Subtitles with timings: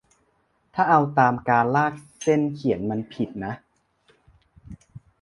[0.73, 3.53] ถ้าเอาตามการลากเส้นเขียน มันผิดนะ